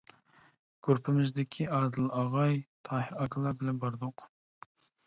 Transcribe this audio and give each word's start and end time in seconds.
گۇرۇپپىمىزدىكى 0.87 1.67
ئادىل 1.75 2.09
ئاغاي، 2.23 2.59
تاھىر 2.91 3.17
ئاكىلار 3.27 3.57
بىلەن 3.63 3.85
باردۇق. 3.87 4.31